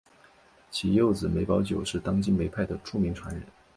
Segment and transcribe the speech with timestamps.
[0.71, 3.43] 其幼子梅葆玖是当今梅派的著名传人。